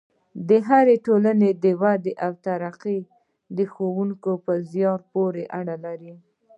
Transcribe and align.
د 0.47 0.49
هرې 0.67 0.95
ټولنې 1.05 1.51
وده 1.81 2.11
او 2.25 2.31
ترقي 2.45 2.99
د 3.57 3.59
ښوونکو 3.73 4.31
په 4.45 4.53
زیار 4.71 4.99
پورې 5.13 5.43
اړه 5.59 5.75
لري. 5.85 6.13